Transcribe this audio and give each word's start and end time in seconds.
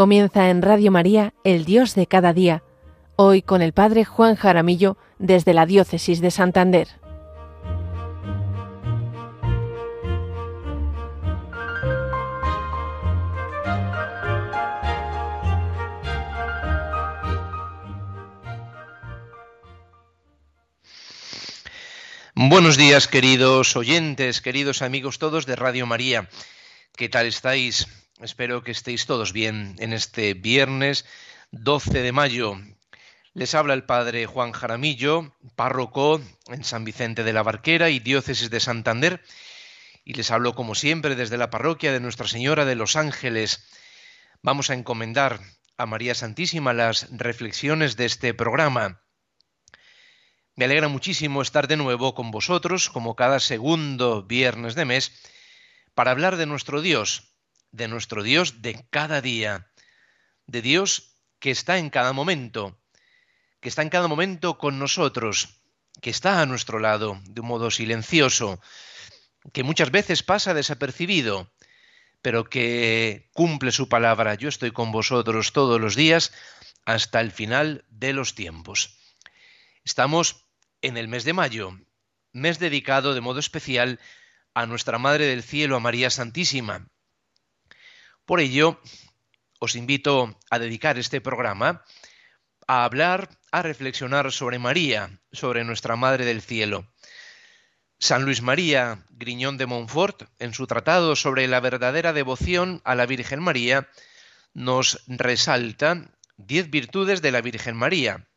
Comienza 0.00 0.48
en 0.48 0.62
Radio 0.62 0.90
María, 0.90 1.34
El 1.44 1.66
Dios 1.66 1.94
de 1.94 2.06
cada 2.06 2.32
día, 2.32 2.62
hoy 3.16 3.42
con 3.42 3.60
el 3.60 3.74
Padre 3.74 4.06
Juan 4.06 4.34
Jaramillo 4.34 4.96
desde 5.18 5.52
la 5.52 5.66
Diócesis 5.66 6.22
de 6.22 6.30
Santander. 6.30 6.88
Buenos 22.34 22.78
días, 22.78 23.06
queridos 23.06 23.76
oyentes, 23.76 24.40
queridos 24.40 24.80
amigos 24.80 25.18
todos 25.18 25.44
de 25.44 25.56
Radio 25.56 25.84
María. 25.84 26.26
¿Qué 26.96 27.10
tal 27.10 27.26
estáis? 27.26 27.86
Espero 28.20 28.62
que 28.62 28.70
estéis 28.70 29.06
todos 29.06 29.32
bien 29.32 29.76
en 29.78 29.94
este 29.94 30.34
viernes 30.34 31.06
12 31.52 32.02
de 32.02 32.12
mayo. 32.12 32.60
Les 33.32 33.54
habla 33.54 33.72
el 33.72 33.84
padre 33.84 34.26
Juan 34.26 34.52
Jaramillo, 34.52 35.34
párroco 35.56 36.20
en 36.48 36.62
San 36.62 36.84
Vicente 36.84 37.24
de 37.24 37.32
la 37.32 37.42
Barquera 37.42 37.88
y 37.88 37.98
diócesis 37.98 38.50
de 38.50 38.60
Santander, 38.60 39.22
y 40.04 40.12
les 40.12 40.30
hablo 40.30 40.54
como 40.54 40.74
siempre 40.74 41.14
desde 41.14 41.38
la 41.38 41.48
parroquia 41.48 41.92
de 41.92 42.00
Nuestra 42.00 42.28
Señora 42.28 42.66
de 42.66 42.74
los 42.74 42.94
Ángeles. 42.94 43.66
Vamos 44.42 44.68
a 44.68 44.74
encomendar 44.74 45.40
a 45.78 45.86
María 45.86 46.14
Santísima 46.14 46.74
las 46.74 47.08
reflexiones 47.16 47.96
de 47.96 48.04
este 48.04 48.34
programa. 48.34 49.00
Me 50.56 50.66
alegra 50.66 50.88
muchísimo 50.88 51.40
estar 51.40 51.68
de 51.68 51.78
nuevo 51.78 52.14
con 52.14 52.30
vosotros, 52.30 52.90
como 52.90 53.16
cada 53.16 53.40
segundo 53.40 54.24
viernes 54.24 54.74
de 54.74 54.84
mes, 54.84 55.10
para 55.94 56.10
hablar 56.10 56.36
de 56.36 56.44
nuestro 56.44 56.82
Dios, 56.82 57.29
de 57.72 57.88
nuestro 57.88 58.22
Dios 58.22 58.62
de 58.62 58.86
cada 58.90 59.20
día, 59.20 59.70
de 60.46 60.62
Dios 60.62 61.16
que 61.38 61.50
está 61.50 61.78
en 61.78 61.90
cada 61.90 62.12
momento, 62.12 62.78
que 63.60 63.68
está 63.68 63.82
en 63.82 63.88
cada 63.88 64.08
momento 64.08 64.58
con 64.58 64.78
nosotros, 64.78 65.60
que 66.00 66.10
está 66.10 66.40
a 66.40 66.46
nuestro 66.46 66.78
lado 66.78 67.20
de 67.24 67.40
un 67.40 67.46
modo 67.46 67.70
silencioso, 67.70 68.60
que 69.52 69.62
muchas 69.62 69.90
veces 69.90 70.22
pasa 70.22 70.54
desapercibido, 70.54 71.52
pero 72.22 72.44
que 72.44 73.30
cumple 73.32 73.72
su 73.72 73.88
palabra. 73.88 74.34
Yo 74.34 74.48
estoy 74.48 74.72
con 74.72 74.92
vosotros 74.92 75.52
todos 75.52 75.80
los 75.80 75.96
días 75.96 76.32
hasta 76.84 77.20
el 77.20 77.30
final 77.30 77.84
de 77.88 78.12
los 78.12 78.34
tiempos. 78.34 78.98
Estamos 79.84 80.46
en 80.82 80.96
el 80.96 81.08
mes 81.08 81.24
de 81.24 81.32
mayo, 81.32 81.78
mes 82.32 82.58
dedicado 82.58 83.14
de 83.14 83.20
modo 83.20 83.40
especial 83.40 83.98
a 84.54 84.66
nuestra 84.66 84.98
Madre 84.98 85.26
del 85.26 85.42
Cielo, 85.42 85.76
a 85.76 85.80
María 85.80 86.10
Santísima. 86.10 86.88
Por 88.30 88.38
ello, 88.38 88.78
os 89.58 89.74
invito 89.74 90.38
a 90.54 90.60
dedicar 90.60 90.96
este 91.02 91.20
programa 91.20 91.82
a 92.68 92.84
hablar, 92.84 93.28
a 93.50 93.60
reflexionar 93.60 94.30
sobre 94.30 94.60
María, 94.60 95.18
sobre 95.32 95.64
nuestra 95.64 95.96
Madre 95.96 96.24
del 96.24 96.40
Cielo. 96.40 96.86
San 97.98 98.22
Luis 98.24 98.40
María 98.40 99.04
Griñón 99.10 99.58
de 99.58 99.66
Montfort, 99.66 100.30
en 100.38 100.54
su 100.54 100.68
tratado 100.68 101.16
sobre 101.16 101.48
la 101.48 101.58
verdadera 101.58 102.12
devoción 102.12 102.80
a 102.84 102.94
la 102.94 103.04
Virgen 103.04 103.42
María, 103.42 103.88
nos 104.54 105.02
resalta 105.08 106.14
diez 106.36 106.70
virtudes 106.70 107.22
de 107.22 107.32
la 107.32 107.40
Virgen 107.40 107.74
María, 107.74 108.28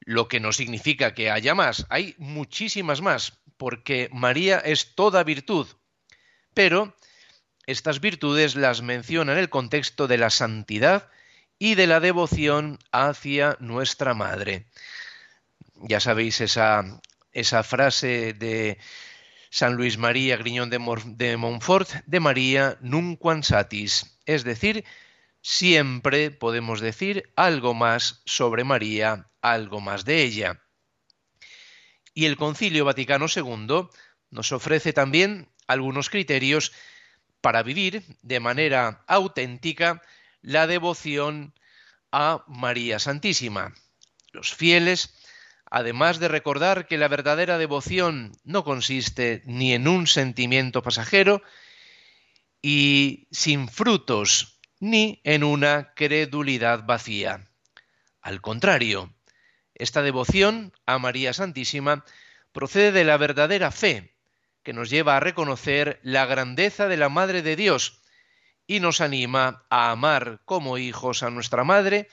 lo 0.00 0.26
que 0.26 0.40
no 0.40 0.52
significa 0.52 1.14
que 1.14 1.30
haya 1.30 1.54
más, 1.54 1.86
hay 1.88 2.16
muchísimas 2.18 3.00
más, 3.00 3.38
porque 3.58 4.08
María 4.10 4.58
es 4.58 4.96
toda 4.96 5.22
virtud, 5.22 5.68
pero 6.52 6.96
estas 7.68 8.00
virtudes 8.00 8.56
las 8.56 8.80
menciona 8.80 9.32
en 9.32 9.38
el 9.38 9.50
contexto 9.50 10.08
de 10.08 10.16
la 10.16 10.30
santidad 10.30 11.10
y 11.58 11.74
de 11.74 11.86
la 11.86 12.00
devoción 12.00 12.78
hacia 12.92 13.58
nuestra 13.60 14.14
Madre. 14.14 14.68
Ya 15.74 16.00
sabéis 16.00 16.40
esa, 16.40 17.02
esa 17.30 17.62
frase 17.62 18.32
de 18.32 18.78
San 19.50 19.74
Luis 19.74 19.98
María 19.98 20.38
Griñón 20.38 20.70
de, 20.70 20.78
de 21.16 21.36
Montfort, 21.36 21.90
de 22.06 22.20
María 22.20 22.78
nunquam 22.80 23.42
satis, 23.42 24.18
es 24.24 24.44
decir, 24.44 24.86
siempre 25.42 26.30
podemos 26.30 26.80
decir 26.80 27.30
algo 27.36 27.74
más 27.74 28.22
sobre 28.24 28.64
María 28.64 29.28
algo 29.42 29.82
más 29.82 30.06
de 30.06 30.22
ella. 30.22 30.62
Y 32.14 32.24
el 32.24 32.38
Concilio 32.38 32.86
Vaticano 32.86 33.26
II 33.28 33.88
nos 34.30 34.52
ofrece 34.52 34.94
también 34.94 35.50
algunos 35.66 36.08
criterios 36.08 36.72
para 37.40 37.62
vivir 37.62 38.02
de 38.22 38.40
manera 38.40 39.04
auténtica 39.06 40.02
la 40.42 40.66
devoción 40.66 41.54
a 42.12 42.44
María 42.46 42.98
Santísima. 42.98 43.74
Los 44.32 44.54
fieles, 44.54 45.14
además 45.70 46.18
de 46.18 46.28
recordar 46.28 46.86
que 46.86 46.98
la 46.98 47.08
verdadera 47.08 47.58
devoción 47.58 48.32
no 48.44 48.64
consiste 48.64 49.42
ni 49.46 49.72
en 49.72 49.88
un 49.88 50.06
sentimiento 50.06 50.82
pasajero 50.82 51.42
y 52.62 53.28
sin 53.30 53.68
frutos, 53.68 54.60
ni 54.80 55.20
en 55.24 55.44
una 55.44 55.92
credulidad 55.94 56.84
vacía. 56.84 57.48
Al 58.20 58.40
contrario, 58.40 59.12
esta 59.74 60.02
devoción 60.02 60.72
a 60.86 60.98
María 60.98 61.32
Santísima 61.32 62.04
procede 62.52 62.92
de 62.92 63.04
la 63.04 63.16
verdadera 63.16 63.70
fe, 63.70 64.17
que 64.68 64.74
nos 64.74 64.90
lleva 64.90 65.16
a 65.16 65.20
reconocer 65.20 65.98
la 66.02 66.26
grandeza 66.26 66.88
de 66.88 66.98
la 66.98 67.08
Madre 67.08 67.40
de 67.40 67.56
Dios 67.56 68.02
y 68.66 68.80
nos 68.80 69.00
anima 69.00 69.64
a 69.70 69.90
amar 69.90 70.42
como 70.44 70.76
hijos 70.76 71.22
a 71.22 71.30
nuestra 71.30 71.64
Madre 71.64 72.06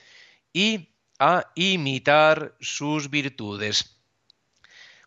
y 0.54 0.88
a 1.18 1.52
imitar 1.54 2.56
sus 2.58 3.10
virtudes. 3.10 4.00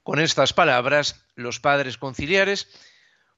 Con 0.04 0.20
estas 0.20 0.54
palabras, 0.54 1.26
los 1.34 1.60
padres 1.60 1.98
conciliares 1.98 2.68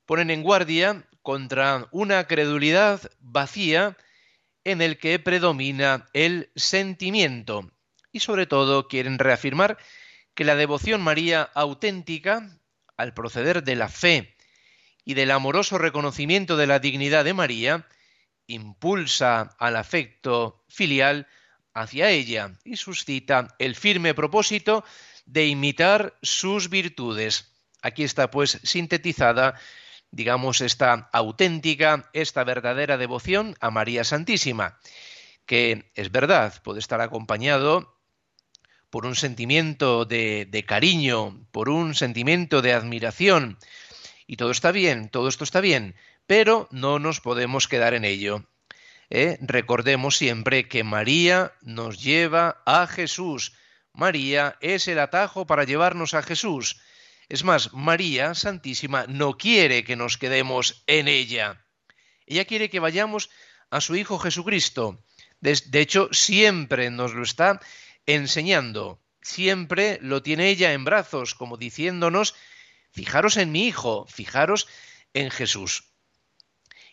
ponen 0.05 0.29
en 0.29 0.43
guardia 0.43 1.07
contra 1.21 1.87
una 1.91 2.27
credulidad 2.27 3.09
vacía 3.21 3.95
en 4.65 4.81
el 4.81 4.97
que 4.97 5.19
predomina 5.19 6.09
el 6.11 6.51
sentimiento 6.57 7.71
y 8.11 8.19
sobre 8.19 8.45
todo 8.45 8.89
quieren 8.89 9.19
reafirmar 9.19 9.77
que 10.33 10.43
la 10.43 10.57
devoción 10.57 11.01
María 11.01 11.49
auténtica, 11.53 12.57
al 13.01 13.13
proceder 13.13 13.63
de 13.63 13.75
la 13.75 13.89
fe 13.89 14.35
y 15.03 15.15
del 15.15 15.31
amoroso 15.31 15.77
reconocimiento 15.77 16.55
de 16.55 16.67
la 16.67 16.79
dignidad 16.79 17.25
de 17.25 17.33
María, 17.33 17.87
impulsa 18.45 19.55
al 19.57 19.75
afecto 19.75 20.63
filial 20.69 21.27
hacia 21.73 22.11
ella 22.11 22.53
y 22.63 22.77
suscita 22.77 23.55
el 23.57 23.75
firme 23.75 24.13
propósito 24.13 24.83
de 25.25 25.47
imitar 25.47 26.17
sus 26.21 26.69
virtudes. 26.69 27.55
Aquí 27.81 28.03
está 28.03 28.29
pues 28.29 28.59
sintetizada, 28.63 29.59
digamos, 30.11 30.61
esta 30.61 31.09
auténtica, 31.11 32.09
esta 32.13 32.43
verdadera 32.43 32.97
devoción 32.97 33.55
a 33.61 33.71
María 33.71 34.03
Santísima, 34.03 34.77
que 35.47 35.91
es 35.95 36.11
verdad, 36.11 36.61
puede 36.61 36.79
estar 36.79 37.01
acompañado 37.01 37.97
por 38.91 39.05
un 39.05 39.15
sentimiento 39.15 40.05
de, 40.05 40.65
cariño, 40.67 41.47
por 41.51 41.69
un 41.69 41.95
sentimiento 41.95 42.61
de 42.61 42.73
admiración. 42.73 43.57
Y 44.27 44.35
todo 44.35 44.51
está 44.51 44.71
bien, 44.71 45.09
todo 45.09 45.27
esto 45.29 45.43
está 45.43 45.61
bien, 45.61 45.95
pero 46.27 46.67
no 46.71 46.99
nos 46.99 47.21
podemos 47.21 47.67
quedar 47.67 47.93
en 47.93 48.05
ello. 48.05 48.45
¿eh? 49.09 49.37
Recordemos 49.41 50.17
siempre 50.17 50.67
que 50.67 50.83
María 50.83 51.53
nos 51.61 52.03
lleva 52.03 52.61
a 52.65 52.85
Jesús. 52.85 53.53
María 53.93 54.57
es 54.59 54.87
el 54.87 54.99
atajo 54.99 55.47
para 55.47 55.63
llevarnos 55.63 56.13
a 56.13 56.21
Jesús. 56.21 56.81
Es 57.29 57.45
más, 57.45 57.73
María 57.73 58.35
Santísima 58.35 59.05
no 59.07 59.37
quiere 59.37 59.85
que 59.85 59.95
nos 59.95 60.17
quedemos 60.17 60.83
en 60.85 61.07
ella. 61.07 61.65
Ella 62.25 62.43
quiere 62.43 62.69
que 62.69 62.81
vayamos 62.81 63.29
a 63.69 63.79
su 63.79 63.95
Hijo 63.95 64.19
Jesucristo. 64.19 65.01
De, 65.41 65.81
hecho, 65.81 66.07
siempre 66.11 66.91
nos 66.91 67.15
lo 67.15 67.23
está 67.23 67.59
enseñando. 68.05 69.01
Siempre 69.21 69.99
lo 70.01 70.21
tiene 70.23 70.49
ella 70.49 70.73
en 70.73 70.83
brazos, 70.83 71.35
como 71.35 71.57
diciéndonos, 71.57 72.35
fijaros 72.91 73.37
en 73.37 73.51
mi 73.51 73.67
Hijo, 73.67 74.05
fijaros 74.07 74.67
en 75.13 75.29
Jesús. 75.31 75.83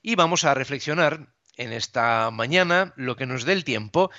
Y 0.02 0.14
vamos 0.14 0.44
a 0.44 0.54
reflexionar 0.54 1.34
en 1.56 1.72
esta 1.72 2.30
mañana, 2.30 2.92
lo 2.96 3.16
que 3.16 3.26
nos 3.26 3.44
dé 3.44 3.52
el 3.52 3.64
tiempo, 3.64 4.10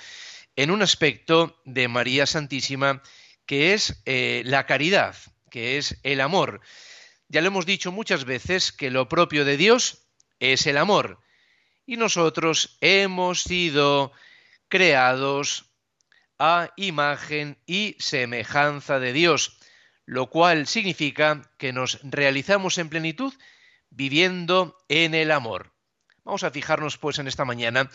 en 0.56 0.70
un 0.70 0.82
aspecto 0.82 1.60
de 1.64 1.88
María 1.88 2.26
Santísima 2.26 3.02
que 3.46 3.74
es 3.74 4.02
eh, 4.04 4.42
la 4.44 4.66
caridad, 4.66 5.16
que 5.50 5.78
es 5.78 5.98
el 6.02 6.20
amor. 6.20 6.60
Ya 7.28 7.40
lo 7.40 7.48
hemos 7.48 7.66
dicho 7.66 7.90
muchas 7.92 8.24
veces 8.24 8.72
que 8.72 8.90
lo 8.90 9.08
propio 9.08 9.44
de 9.44 9.56
Dios 9.56 10.06
es 10.38 10.66
el 10.66 10.76
amor. 10.76 11.20
Y 11.86 11.96
nosotros 11.96 12.76
hemos 12.80 13.42
sido 13.42 14.12
creados 14.68 15.69
a 16.40 16.72
imagen 16.76 17.58
y 17.66 17.96
semejanza 17.98 18.98
de 18.98 19.12
Dios, 19.12 19.58
lo 20.06 20.30
cual 20.30 20.66
significa 20.66 21.42
que 21.58 21.74
nos 21.74 22.00
realizamos 22.02 22.78
en 22.78 22.88
plenitud 22.88 23.34
viviendo 23.90 24.78
en 24.88 25.14
el 25.14 25.32
amor. 25.32 25.72
Vamos 26.24 26.42
a 26.42 26.50
fijarnos 26.50 26.96
pues 26.96 27.18
en 27.18 27.28
esta 27.28 27.44
mañana 27.44 27.90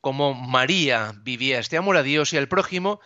cómo 0.00 0.34
María 0.34 1.14
vivía 1.22 1.60
este 1.60 1.76
amor 1.76 1.96
a 1.96 2.02
Dios 2.02 2.32
y 2.32 2.36
al 2.36 2.48
prójimo, 2.48 3.00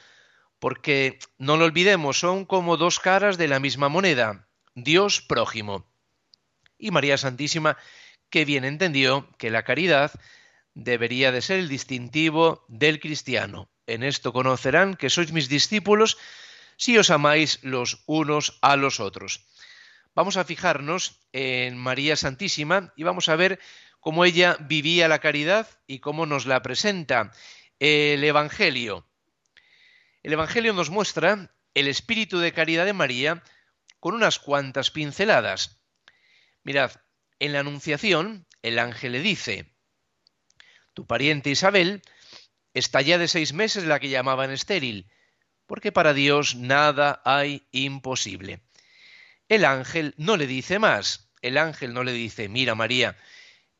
porque 0.58 1.18
no 1.36 1.58
lo 1.58 1.66
olvidemos, 1.66 2.18
son 2.18 2.46
como 2.46 2.78
dos 2.78 2.98
caras 2.98 3.36
de 3.36 3.46
la 3.46 3.60
misma 3.60 3.90
moneda, 3.90 4.48
Dios 4.74 5.20
prójimo. 5.20 5.86
Y 6.78 6.92
María 6.92 7.18
Santísima, 7.18 7.76
que 8.30 8.46
bien 8.46 8.64
entendió 8.64 9.28
que 9.36 9.50
la 9.50 9.64
caridad 9.64 10.12
debería 10.78 11.32
de 11.32 11.42
ser 11.42 11.58
el 11.58 11.68
distintivo 11.68 12.64
del 12.68 13.00
cristiano. 13.00 13.68
En 13.86 14.04
esto 14.04 14.32
conocerán 14.32 14.94
que 14.94 15.10
sois 15.10 15.32
mis 15.32 15.48
discípulos 15.48 16.18
si 16.76 16.96
os 16.96 17.10
amáis 17.10 17.58
los 17.62 18.04
unos 18.06 18.58
a 18.62 18.76
los 18.76 19.00
otros. 19.00 19.50
Vamos 20.14 20.36
a 20.36 20.44
fijarnos 20.44 21.18
en 21.32 21.76
María 21.76 22.14
Santísima 22.14 22.92
y 22.96 23.02
vamos 23.02 23.28
a 23.28 23.34
ver 23.34 23.58
cómo 23.98 24.24
ella 24.24 24.56
vivía 24.60 25.08
la 25.08 25.18
caridad 25.18 25.66
y 25.88 25.98
cómo 25.98 26.26
nos 26.26 26.46
la 26.46 26.62
presenta 26.62 27.32
el 27.80 28.22
Evangelio. 28.22 29.04
El 30.22 30.32
Evangelio 30.32 30.72
nos 30.74 30.90
muestra 30.90 31.50
el 31.74 31.88
espíritu 31.88 32.38
de 32.38 32.52
caridad 32.52 32.84
de 32.84 32.92
María 32.92 33.42
con 33.98 34.14
unas 34.14 34.38
cuantas 34.38 34.92
pinceladas. 34.92 35.82
Mirad, 36.62 36.92
en 37.40 37.52
la 37.52 37.60
Anunciación 37.60 38.46
el 38.62 38.78
ángel 38.78 39.12
le 39.12 39.20
dice, 39.20 39.77
tu 40.98 41.06
pariente 41.06 41.50
Isabel 41.50 42.02
está 42.74 43.00
ya 43.02 43.18
de 43.18 43.28
seis 43.28 43.52
meses 43.52 43.84
la 43.84 44.00
que 44.00 44.08
llamaban 44.08 44.50
estéril, 44.50 45.08
porque 45.64 45.92
para 45.92 46.12
Dios 46.12 46.56
nada 46.56 47.22
hay 47.24 47.68
imposible. 47.70 48.64
El 49.48 49.64
ángel 49.64 50.12
no 50.16 50.36
le 50.36 50.48
dice 50.48 50.80
más, 50.80 51.30
el 51.40 51.56
ángel 51.56 51.94
no 51.94 52.02
le 52.02 52.10
dice, 52.10 52.48
mira 52.48 52.74
María, 52.74 53.16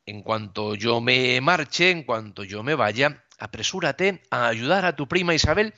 en 0.05 0.23
cuanto 0.23 0.75
yo 0.75 1.01
me 1.01 1.41
marche, 1.41 1.91
en 1.91 2.03
cuanto 2.03 2.45
yo 2.45 2.63
me 2.63 2.73
vaya, 2.73 3.25
apresúrate 3.37 4.21
a 4.31 4.47
ayudar 4.47 4.85
a 4.85 4.95
tu 4.95 5.09
prima 5.09 5.35
Isabel, 5.35 5.73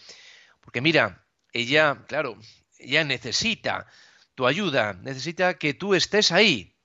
porque 0.59 0.79
mira, 0.79 1.25
ella, 1.53 2.05
claro, 2.07 2.37
ella 2.77 3.03
necesita 3.03 3.87
tu 4.35 4.45
ayuda, 4.45 4.93
necesita 4.93 5.55
que 5.55 5.73
tú 5.73 5.95
estés 5.95 6.31
ahí. 6.31 6.77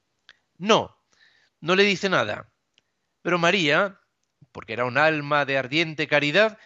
No, 0.57 0.97
no 1.61 1.77
le 1.77 1.83
dice 1.83 2.09
nada. 2.09 2.51
Pero 3.21 3.37
María, 3.37 4.01
porque 4.57 4.73
era 4.73 4.87
un 4.87 4.97
alma 4.97 5.45
de 5.45 5.59
ardiente 5.59 6.09
caridad, 6.09 6.57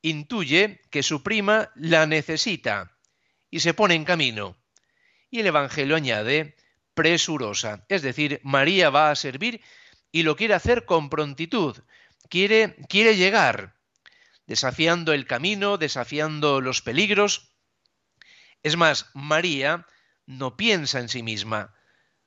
intuye 0.00 0.80
que 0.90 1.02
su 1.02 1.24
prima 1.24 1.72
la 1.74 2.06
necesita 2.06 2.96
y 3.50 3.58
se 3.58 3.74
pone 3.74 3.96
en 3.96 4.04
camino. 4.04 4.56
Y 5.28 5.40
el 5.40 5.48
Evangelio 5.48 5.96
añade 5.96 6.54
presurosa, 6.94 7.84
es 7.88 8.02
decir, 8.02 8.40
María 8.44 8.90
va 8.90 9.10
a 9.10 9.16
servir 9.16 9.60
y 10.12 10.22
lo 10.22 10.36
quiere 10.36 10.54
hacer 10.54 10.84
con 10.84 11.10
prontitud, 11.10 11.76
quiere, 12.28 12.76
quiere 12.88 13.16
llegar, 13.16 13.74
desafiando 14.46 15.12
el 15.12 15.26
camino, 15.26 15.78
desafiando 15.78 16.60
los 16.60 16.80
peligros. 16.80 17.56
Es 18.62 18.76
más, 18.76 19.10
María 19.14 19.88
no 20.26 20.56
piensa 20.56 21.00
en 21.00 21.08
sí 21.08 21.24
misma, 21.24 21.74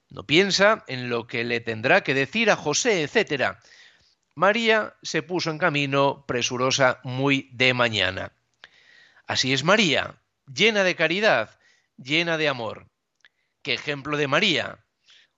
no 0.09 0.25
piensa 0.25 0.83
en 0.89 1.07
lo 1.07 1.25
que 1.25 1.45
le 1.45 1.61
tendrá 1.61 2.03
que 2.03 2.13
decir 2.13 2.51
a 2.51 2.57
José, 2.57 3.03
etc. 3.03 3.55
María 4.35 4.95
se 5.01 5.23
puso 5.23 5.49
en 5.49 5.57
camino 5.57 6.25
presurosa 6.27 6.99
muy 7.03 7.49
de 7.53 7.73
mañana. 7.73 8.33
Así 9.27 9.53
es 9.53 9.63
María, 9.63 10.21
llena 10.53 10.83
de 10.83 10.95
caridad, 10.95 11.57
llena 11.97 12.37
de 12.37 12.49
amor. 12.49 12.87
¿Qué 13.61 13.73
ejemplo 13.73 14.17
de 14.17 14.27
María? 14.27 14.85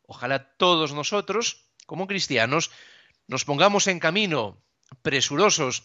Ojalá 0.02 0.52
todos 0.58 0.94
nosotros 0.94 1.68
como 1.88 2.06
cristianos, 2.06 2.70
nos 3.28 3.46
pongamos 3.46 3.88
en 3.88 4.00
camino, 4.00 4.62
presurosos, 5.02 5.84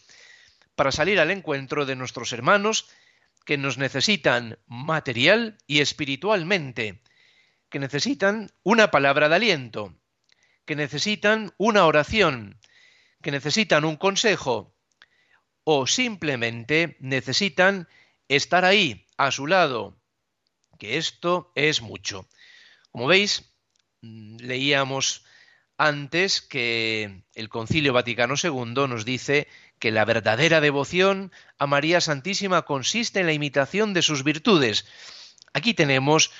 para 0.75 0.93
salir 0.93 1.21
al 1.21 1.31
encuentro 1.31 1.87
de 1.87 1.97
nuestros 1.97 2.33
hermanos 2.33 2.91
que 3.47 3.57
nos 3.57 3.79
necesitan 3.79 4.59
material 4.67 5.59
y 5.67 5.81
espiritualmente, 5.81 7.01
que 7.69 7.79
necesitan 7.79 8.51
una 8.63 8.91
palabra 8.91 9.29
de 9.29 9.37
aliento, 9.37 9.95
que 10.65 10.77
necesitan 10.77 11.55
una 11.57 11.87
oración, 11.87 12.59
que 13.23 13.31
necesitan 13.31 13.85
un 13.85 13.97
consejo 13.97 14.75
o 15.65 15.87
simplemente 15.87 16.97
necesitan 17.01 17.89
estar 18.29 18.65
ahí, 18.65 19.07
a 19.17 19.31
su 19.31 19.47
lado, 19.47 19.97
que 20.79 20.99
esto 20.99 21.53
es 21.55 21.81
mucho. 21.81 22.29
Como 22.91 23.07
veis, 23.07 23.53
mm, 24.03 24.39
leíamos 24.39 25.25
antes 25.79 26.43
que 26.43 27.25
el 27.35 27.49
Concilio 27.49 27.93
Vaticano 27.93 28.35
II 28.43 28.89
nos 28.89 29.05
dice 29.05 29.49
que 29.79 29.91
la 29.91 30.05
verdadera 30.05 30.61
devoción 30.61 31.33
a 31.59 31.67
María 31.67 32.01
Santísima 32.01 32.63
consiste 32.63 33.21
en 33.21 33.27
la 33.27 33.33
imitación 33.33 33.95
de 33.95 34.03
sus 34.03 34.23
virtudes. 34.23 34.87
Aquí 35.53 35.75
tenemos 35.75 36.31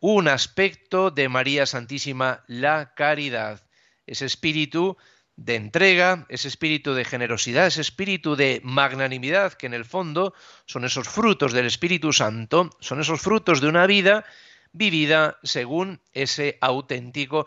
un 0.00 0.28
aspecto 0.28 1.10
de 1.10 1.28
María 1.28 1.66
Santísima, 1.66 2.44
la 2.46 2.94
caridad, 2.94 3.62
ese 4.06 4.26
espíritu 4.26 4.96
de 5.40 5.56
entrega, 5.56 6.26
ese 6.28 6.48
espíritu 6.48 6.92
de 6.92 7.06
generosidad, 7.06 7.66
ese 7.66 7.80
espíritu 7.80 8.36
de 8.36 8.60
magnanimidad, 8.62 9.54
que 9.54 9.64
en 9.64 9.72
el 9.72 9.86
fondo 9.86 10.34
son 10.66 10.84
esos 10.84 11.08
frutos 11.08 11.54
del 11.54 11.64
Espíritu 11.64 12.12
Santo, 12.12 12.68
son 12.78 13.00
esos 13.00 13.22
frutos 13.22 13.62
de 13.62 13.68
una 13.68 13.86
vida 13.86 14.26
vivida 14.72 15.38
según 15.42 16.02
ese 16.12 16.58
auténtico 16.60 17.46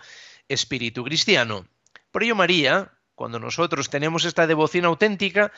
espíritu 0.50 1.04
cristiano. 1.04 1.68
Por 2.10 2.24
ello 2.24 2.36
María, 2.36 2.92
cuando 3.13 3.40
nosotros 3.40 3.92
tenemos 3.92 4.25
esta 4.25 4.48
devoción 4.48 4.86
auténtica, 4.86 5.51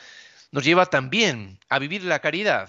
nos 0.52 0.62
lleva 0.62 0.84
también 0.86 1.58
a 1.70 1.78
vivir 1.78 2.04
la 2.04 2.18
caridad, 2.18 2.68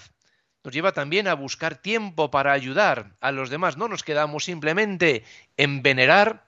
nos 0.63 0.74
lleva 0.74 0.94
también 0.94 1.28
a 1.28 1.34
buscar 1.34 1.75
tiempo 1.75 2.31
para 2.31 2.54
ayudar 2.54 3.18
a 3.20 3.34
los 3.34 3.50
demás. 3.50 3.75
No 3.75 3.90
nos 3.90 4.04
quedamos 4.04 4.46
simplemente 4.46 5.25
en 5.58 5.84
venerar 5.84 6.47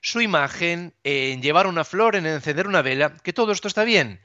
su 0.00 0.20
imagen, 0.20 0.94
en 1.04 1.42
llevar 1.42 1.66
una 1.66 1.84
flor, 1.84 2.16
en 2.16 2.26
encender 2.26 2.66
una 2.66 2.82
vela, 2.82 3.16
que 3.22 3.32
todo 3.32 3.52
esto 3.52 3.68
está 3.68 3.84
bien. 3.84 4.20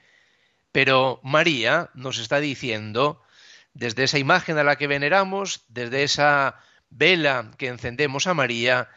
Pero 0.71 1.19
María 1.23 1.89
nos 1.93 2.17
está 2.17 2.39
diciendo, 2.39 3.21
desde 3.73 4.03
esa 4.03 4.19
imagen 4.19 4.57
a 4.57 4.63
la 4.63 4.77
que 4.77 4.87
veneramos, 4.87 5.65
desde 5.67 6.03
esa 6.03 6.59
vela 6.89 7.51
que 7.57 7.67
encendemos 7.67 8.27
a 8.27 8.33
María, 8.33 8.89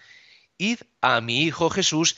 id 0.57 0.79
a 1.01 1.21
mi 1.21 1.43
Hijo 1.43 1.71
Jesús, 1.71 2.17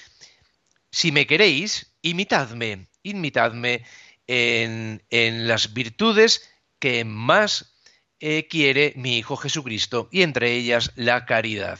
si 0.90 1.12
me 1.12 1.26
queréis, 1.26 1.94
imitadme, 2.02 2.88
imitadme 3.02 3.84
en, 4.26 5.00
las 5.48 5.72
virtudes 5.72 6.50
que 6.78 7.04
más 7.04 7.74
eh, 8.20 8.46
quiere 8.48 8.92
mi 8.96 9.18
Hijo 9.18 9.36
Jesucristo, 9.36 10.08
y 10.10 10.22
entre 10.22 10.52
ellas 10.52 10.92
la 10.96 11.24
caridad. 11.26 11.78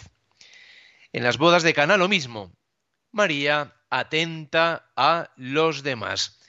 En 1.13 1.25
las 1.25 1.39
bodas 1.39 1.63
de 1.63 1.75
Cana 1.75 1.97
lo 1.97 2.09
mismo. 2.09 2.53
María 3.13 3.75
atenta 3.91 4.91
a 4.97 5.31
los 5.37 5.83
demás. 5.83 6.41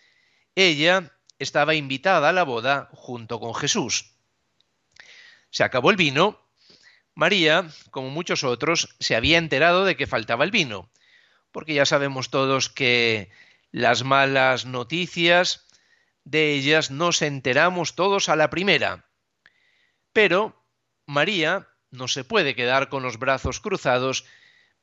Ella 0.55 1.11
estaba 1.39 1.75
invitada 1.75 2.29
a 2.29 2.33
la 2.33 2.43
boda 2.43 2.89
junto 2.93 3.39
con 3.39 3.55
Jesús. 3.55 4.13
Se 5.49 5.63
acabó 5.63 5.91
el 5.91 5.97
vino 5.97 6.41
María, 7.13 7.67
como 7.91 8.09
muchos 8.09 8.43
otros, 8.43 8.95
se 8.99 9.15
había 9.15 9.37
enterado 9.37 9.85
de 9.85 9.95
que 9.97 10.07
faltaba 10.07 10.43
el 10.43 10.51
vino, 10.51 10.89
porque 11.51 11.73
ya 11.73 11.85
sabemos 11.85 12.29
todos 12.29 12.69
que 12.69 13.29
las 13.71 14.03
malas 14.03 14.65
noticias 14.65 15.67
de 16.23 16.53
ellas 16.53 16.91
nos 16.91 17.21
enteramos 17.21 17.95
todos 17.95 18.29
a 18.29 18.35
la 18.35 18.49
primera. 18.49 19.05
Pero 20.13 20.65
María 21.05 21.67
no 21.89 22.07
se 22.07 22.23
puede 22.23 22.55
quedar 22.55 22.89
con 22.89 23.03
los 23.03 23.19
brazos 23.19 23.59
cruzados 23.59 24.25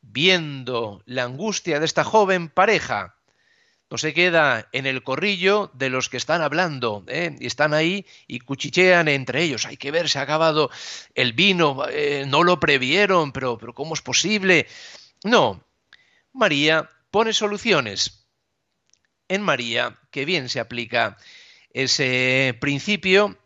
viendo 0.00 1.02
la 1.06 1.24
angustia 1.24 1.80
de 1.80 1.86
esta 1.86 2.04
joven 2.04 2.48
pareja 2.48 3.18
no 3.90 3.96
se 3.96 4.12
queda 4.12 4.68
en 4.72 4.86
el 4.86 5.02
corrillo 5.02 5.70
de 5.72 5.88
los 5.88 6.10
que 6.10 6.18
están 6.18 6.42
hablando, 6.42 7.04
¿eh? 7.08 7.34
y 7.40 7.46
están 7.46 7.72
ahí 7.72 8.04
y 8.26 8.40
cuchichean 8.40 9.08
entre 9.08 9.42
ellos. 9.42 9.64
Hay 9.64 9.78
que 9.78 9.90
ver, 9.90 10.10
se 10.10 10.18
ha 10.18 10.22
acabado 10.22 10.70
el 11.14 11.32
vino, 11.32 11.86
eh, 11.88 12.24
no 12.26 12.42
lo 12.42 12.60
previeron, 12.60 13.32
pero, 13.32 13.56
pero 13.56 13.72
¿cómo 13.72 13.94
es 13.94 14.02
posible? 14.02 14.66
No, 15.24 15.64
María 16.32 16.90
pone 17.10 17.32
soluciones. 17.32 18.26
En 19.26 19.42
María, 19.42 19.96
que 20.10 20.24
bien 20.24 20.48
se 20.48 20.60
aplica 20.60 21.16
ese 21.70 22.56
principio 22.60 23.38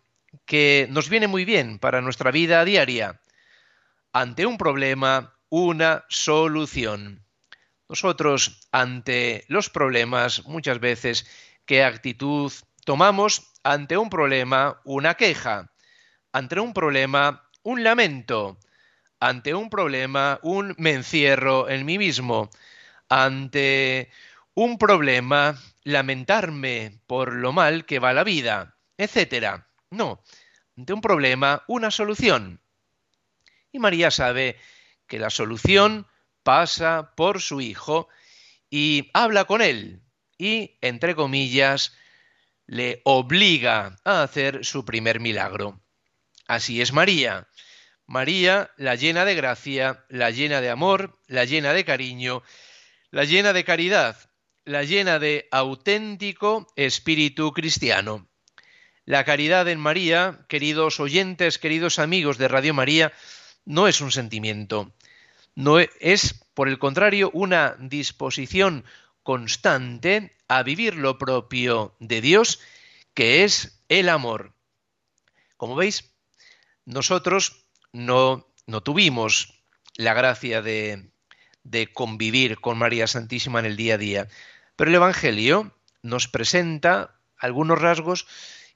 que 0.45 0.89
nos 0.91 1.09
viene 1.09 1.29
muy 1.29 1.45
bien 1.45 1.79
para 1.79 2.01
nuestra 2.01 2.31
vida 2.31 2.65
diaria. 2.65 3.21
Ante 4.13 4.47
un 4.47 4.59
problema, 4.59 5.35
una 5.53 6.07
solución. 6.09 7.27
Nosotros, 7.87 8.67
ante 8.73 9.45
los 9.49 9.69
problemas, 9.69 10.47
muchas 10.47 10.81
veces, 10.81 11.27
¿qué 11.67 11.85
actitud 11.85 12.51
tomamos 12.87 13.53
ante 13.63 13.99
un 13.99 14.09
problema? 14.09 14.81
Una 14.85 15.13
queja. 15.13 15.71
Ante 16.33 16.59
un 16.59 16.73
problema, 16.73 17.51
un 17.65 17.85
lamento. 17.85 18.59
Ante 19.21 19.53
un 19.53 19.69
problema, 19.69 20.41
un 20.43 20.75
me 20.79 20.93
encierro 20.93 21.69
en 21.69 21.85
mí 21.85 21.99
mismo. 21.99 22.49
Ante 23.11 24.11
un 24.55 24.79
problema, 24.79 25.61
lamentarme 25.85 26.99
por 27.07 27.35
lo 27.35 27.53
mal 27.53 27.85
que 27.85 27.99
va 27.99 28.15
la 28.15 28.25
vida, 28.25 28.79
etc. 28.97 29.65
No, 29.91 30.23
ante 30.79 30.95
un 30.95 31.03
problema, 31.03 31.63
una 31.69 31.91
solución. 31.91 32.63
Y 33.71 33.79
María 33.79 34.11
sabe 34.11 34.57
que 35.13 35.19
la 35.19 35.29
solución 35.29 36.07
pasa 36.43 37.13
por 37.17 37.43
su 37.43 37.61
hijo 37.61 38.09
y 38.71 39.11
habla 39.13 39.45
con 39.45 39.61
él 39.61 40.01
y, 40.39 40.79
entre 40.81 41.15
comillas, 41.15 41.93
le 42.67 43.03
obliga 43.05 43.99
a 44.07 44.23
hacer 44.23 44.65
su 44.65 44.87
primer 44.87 45.21
milagro. 45.21 45.83
Así 46.47 46.81
es 46.81 46.95
María. 46.95 47.47
María, 48.07 48.71
la 48.79 48.95
llena 48.95 49.27
de 49.27 49.35
gracia, 49.35 50.03
la 50.09 50.31
llena 50.31 50.63
de 50.63 50.71
amor, 50.71 51.19
la 51.27 51.45
llena 51.45 51.75
de 51.75 51.85
cariño, 51.85 52.43
la 53.11 53.25
llena 53.25 53.53
de 53.53 53.65
caridad, 53.65 54.17
la 54.65 54.83
llena 54.83 55.19
de 55.19 55.47
auténtico 55.51 56.67
espíritu 56.75 57.53
cristiano. 57.53 58.31
La 59.05 59.25
caridad 59.27 59.69
en 59.69 59.79
María, 59.79 60.47
queridos 60.49 61.01
oyentes, 61.01 61.59
queridos 61.59 61.99
amigos 61.99 62.39
de 62.39 62.49
Radio 62.49 62.73
María, 62.73 63.13
no 63.67 63.89
es 63.89 64.01
un 64.01 64.11
sentimiento, 64.11 64.95
no 65.55 65.81
e, 65.81 65.91
es, 66.01 66.45
por 66.55 66.69
el 66.69 66.79
contrario, 66.79 67.31
una 67.33 67.77
disposición 67.79 68.85
constante 69.23 70.37
a 70.49 70.63
vivir 70.63 70.97
lo 70.97 71.19
propio 71.19 71.95
de 71.99 72.21
Dios, 72.21 72.61
que 73.15 73.45
es 73.45 73.83
el 73.89 74.09
amor. 74.09 74.55
Como 75.57 75.77
veis, 75.77 76.13
nosotros 76.85 77.67
no, 77.93 78.49
no 78.67 78.83
tuvimos 78.83 79.63
la 79.97 80.15
gracia 80.15 80.63
de, 80.63 81.11
de 81.65 81.93
convivir 81.93 82.61
con 82.61 82.79
María 82.79 83.07
Santísima 83.07 83.61
en 83.61 83.67
el 83.67 83.77
día 83.77 83.95
a 83.95 83.99
día, 83.99 84.29
pero 84.77 84.91
el 84.91 84.97
Evangelio 84.97 85.75
nos 86.03 86.29
presenta 86.29 87.21
algunos 87.39 87.81
rasgos 87.81 88.27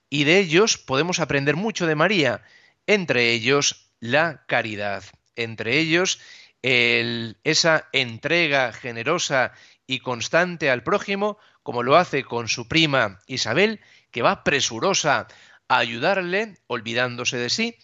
y 0.08 0.24
de 0.24 0.38
ellos 0.38 0.78
podemos 0.78 1.18
aprender 1.18 1.56
mucho 1.56 1.86
de 1.86 1.94
María, 1.94 2.42
entre 2.86 3.32
ellos 3.32 3.90
la 4.00 4.44
caridad, 4.46 5.02
entre 5.34 5.78
ellos 5.78 6.20
esa 6.68 7.88
entrega 7.92 8.72
generosa 8.72 9.52
y 9.86 10.00
constante 10.00 10.68
al 10.68 10.82
prójimo, 10.82 11.38
como 11.62 11.84
lo 11.84 11.96
hace 11.96 12.24
con 12.24 12.48
su 12.48 12.66
prima 12.66 13.20
Isabel, 13.28 13.80
que 14.10 14.22
va 14.22 14.42
presurosa 14.42 15.28
a 15.68 15.78
ayudarle, 15.78 16.54
olvidándose 16.66 17.36
de 17.36 17.50
sí, 17.50 17.76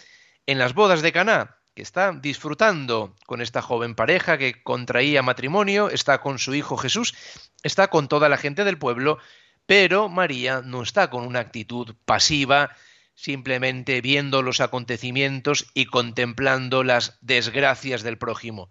en 0.46 0.58
las 0.58 0.74
bodas 0.74 1.00
de 1.00 1.12
Caná, 1.12 1.58
que 1.76 1.82
está 1.82 2.10
disfrutando 2.12 3.14
con 3.24 3.40
esta 3.40 3.62
joven 3.62 3.94
pareja 3.94 4.36
que 4.36 4.64
contraía 4.64 5.22
matrimonio, 5.22 5.88
está 5.88 6.20
con 6.20 6.40
su 6.40 6.52
hijo 6.52 6.76
Jesús, 6.76 7.14
está 7.62 7.86
con 7.86 8.08
toda 8.08 8.28
la 8.28 8.36
gente 8.36 8.64
del 8.64 8.78
pueblo, 8.78 9.18
pero 9.64 10.08
María 10.08 10.60
no 10.60 10.82
está 10.82 11.08
con 11.08 11.24
una 11.24 11.38
actitud 11.38 11.94
pasiva, 12.04 12.74
simplemente 13.14 14.00
viendo 14.00 14.42
los 14.42 14.60
acontecimientos 14.60 15.66
y 15.74 15.86
contemplando 15.86 16.84
las 16.84 17.18
desgracias 17.20 18.02
del 18.02 18.18
prójimo. 18.18 18.70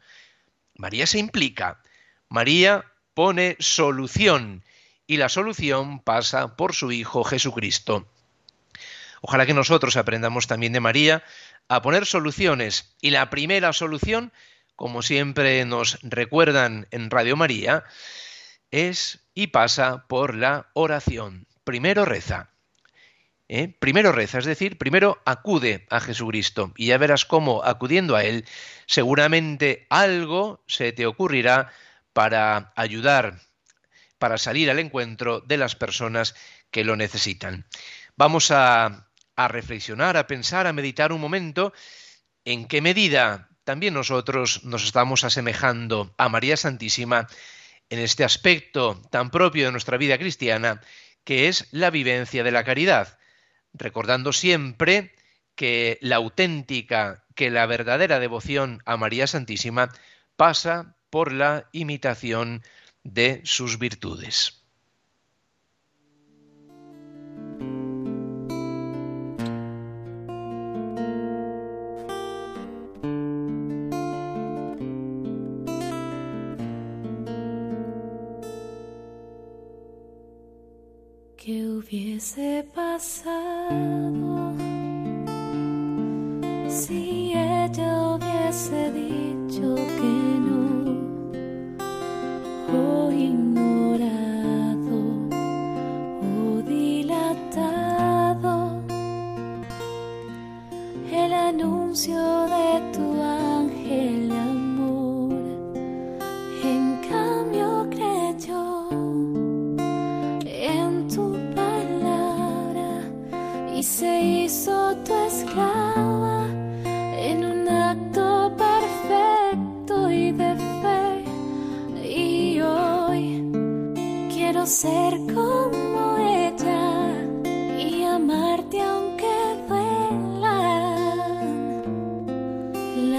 María 0.76 1.08
se 1.08 1.20
implica, 1.20 1.82
María 2.30 2.86
pone 3.14 3.58
solución 3.60 4.64
y 5.06 5.18
la 5.18 5.30
solución 5.30 6.00
pasa 6.00 6.56
por 6.56 6.74
su 6.74 6.92
Hijo 6.92 7.24
Jesucristo. 7.24 8.08
Ojalá 9.22 9.46
que 9.46 9.54
nosotros 9.54 9.98
aprendamos 9.98 10.48
también 10.48 10.74
de 10.74 10.80
María 10.80 11.24
a 11.68 11.82
poner 11.82 12.06
soluciones 12.06 12.96
y 13.02 13.12
la 13.12 13.30
primera 13.30 13.74
solución, 13.74 14.32
como 14.76 15.02
siempre 15.02 15.64
nos 15.66 16.00
recuerdan 16.02 16.88
en 16.92 17.12
Radio 17.12 17.36
María, 17.36 17.84
es 18.72 19.20
y 19.34 19.48
pasa 19.48 20.06
por 20.08 20.36
la 20.36 20.70
oración. 20.74 21.48
Primero 21.64 22.06
reza. 22.06 22.51
¿Eh? 23.52 23.76
Primero 23.80 24.14
reza, 24.14 24.40
es 24.40 24.46
decir, 24.46 24.78
primero 24.78 25.22
acude 25.26 25.86
a 25.90 26.00
Jesucristo 26.00 26.72
y 26.78 26.88
ya 26.88 26.98
verás 26.98 27.26
cómo 27.26 27.64
acudiendo 27.66 28.16
a 28.16 28.24
Él 28.24 28.46
seguramente 28.88 29.86
algo 29.90 30.64
se 30.68 30.94
te 30.94 31.06
ocurrirá 31.06 31.70
para 32.14 32.72
ayudar, 32.78 33.42
para 34.18 34.38
salir 34.38 34.72
al 34.72 34.80
encuentro 34.80 35.42
de 35.42 35.58
las 35.58 35.76
personas 35.76 36.34
que 36.72 36.86
lo 36.86 36.96
necesitan. 36.96 37.68
Vamos 38.16 38.52
a, 38.52 39.10
a 39.36 39.48
reflexionar, 39.50 40.16
a 40.16 40.28
pensar, 40.28 40.66
a 40.66 40.74
meditar 40.74 41.12
un 41.12 41.20
momento 41.20 41.74
en 42.46 42.68
qué 42.68 42.82
medida 42.82 43.50
también 43.66 43.94
nosotros 43.94 44.64
nos 44.64 44.86
estamos 44.86 45.26
asemejando 45.26 46.16
a 46.18 46.30
María 46.30 46.56
Santísima 46.56 47.28
en 47.90 48.00
este 48.00 48.24
aspecto 48.24 49.02
tan 49.12 49.30
propio 49.30 49.66
de 49.66 49.72
nuestra 49.74 49.98
vida 49.98 50.18
cristiana, 50.18 50.80
que 51.26 51.50
es 51.50 51.68
la 51.72 51.90
vivencia 51.90 52.44
de 52.46 52.52
la 52.52 52.64
caridad, 52.64 53.20
recordando 53.74 54.34
siempre 54.34 55.14
que 55.56 55.98
la 56.02 56.18
auténtica, 56.18 57.26
que 57.36 57.50
la 57.50 57.66
verdadera 57.66 58.20
devoción 58.20 58.82
a 58.86 58.98
María 58.98 59.28
Santísima 59.28 59.90
pasa 60.36 60.98
por 61.10 61.32
la 61.32 61.68
imitación 61.72 62.64
de 63.04 63.42
sus 63.44 63.78
virtudes. 63.78 64.61
¿Qué 81.44 81.66
hubiese 81.66 82.64
pasado 82.76 84.54
si 86.70 87.34
ella 87.34 88.14
hubiese 88.14 88.92
dicho 88.92 89.74
que 89.74 90.21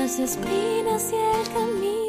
las 0.03 0.19
espinas 0.19 1.13
y 1.13 1.15
el 1.15 1.49
camino 1.55 2.02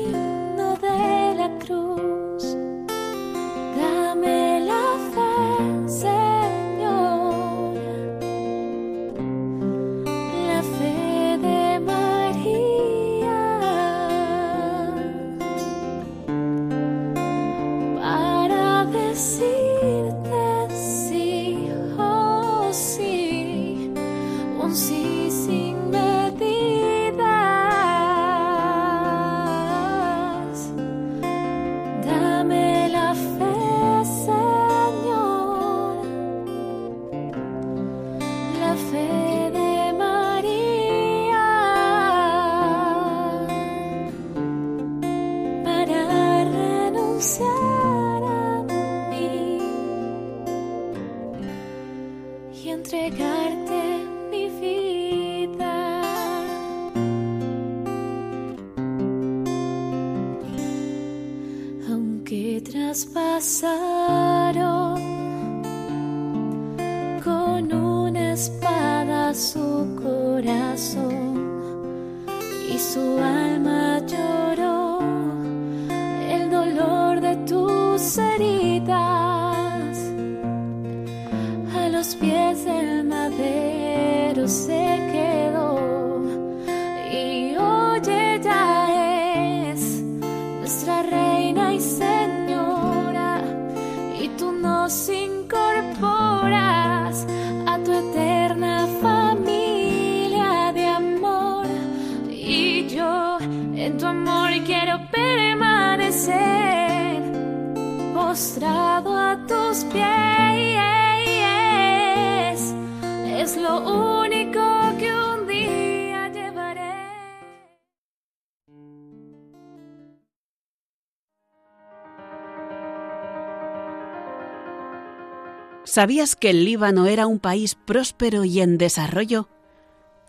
¿Sabías 125.94 126.36
que 126.36 126.50
el 126.50 126.66
Líbano 126.66 127.06
era 127.06 127.28
un 127.28 127.38
país 127.38 127.76
próspero 127.76 128.46
y 128.46 128.62
en 128.62 128.80
desarrollo? 128.80 129.48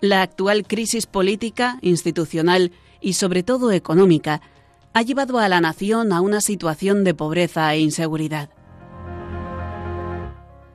La 0.02 0.21
actual 0.21 0.66
crisis 0.66 1.06
política, 1.06 1.78
institucional 1.80 2.71
y 3.00 3.14
sobre 3.14 3.42
todo 3.42 3.73
económica 3.73 4.42
ha 4.92 5.00
llevado 5.00 5.38
a 5.38 5.49
la 5.49 5.62
nación 5.62 6.12
a 6.12 6.21
una 6.21 6.42
situación 6.42 7.02
de 7.02 7.14
pobreza 7.14 7.73
e 7.73 7.80
inseguridad. 7.80 8.50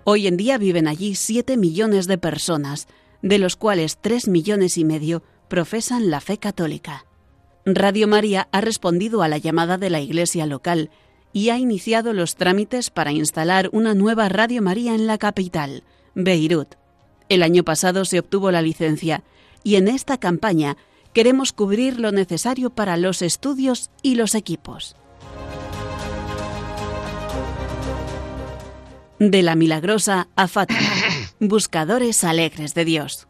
Hoy 0.05 0.25
en 0.25 0.37
día 0.37 0.57
viven 0.57 0.87
allí 0.87 1.13
7 1.13 1.55
millones 1.55 2.07
de 2.07 2.17
personas, 2.17 2.87
de 3.21 3.37
los 3.37 3.57
cuales 3.57 3.99
3 4.01 4.27
millones 4.27 4.75
y 4.79 4.85
medio 4.85 5.21
profesan 5.49 6.09
la 6.09 6.19
fe 6.19 6.39
católica. 6.39 7.05
Radio 7.63 8.07
María 8.07 8.49
ha 8.51 8.59
respondido 8.59 9.21
a 9.21 9.27
la 9.27 9.37
llamada 9.37 9.77
de 9.77 9.91
la 9.91 10.01
Iglesia 10.01 10.47
local 10.47 10.89
y 11.33 11.49
ha 11.49 11.57
iniciado 11.57 12.13
los 12.13 12.35
trámites 12.35 12.89
para 12.89 13.11
instalar 13.11 13.69
una 13.71 13.93
nueva 13.93 14.29
Radio 14.29 14.61
María 14.61 14.95
en 14.95 15.07
la 15.07 15.17
capital, 15.17 15.83
Beirut. 16.15 16.75
El 17.29 17.43
año 17.43 17.63
pasado 17.63 18.05
se 18.05 18.19
obtuvo 18.19 18.51
la 18.51 18.61
licencia 18.61 19.23
y 19.63 19.75
en 19.75 19.87
esta 19.87 20.17
campaña 20.17 20.77
queremos 21.13 21.53
cubrir 21.53 21.99
lo 21.99 22.11
necesario 22.11 22.69
para 22.69 22.97
los 22.97 23.21
estudios 23.21 23.91
y 24.01 24.15
los 24.15 24.35
equipos. 24.35 24.95
De 29.19 29.43
la 29.43 29.55
milagrosa 29.55 30.29
a 30.35 30.47
Fátima, 30.47 30.79
buscadores 31.39 32.23
alegres 32.23 32.73
de 32.73 32.85
Dios. 32.85 33.28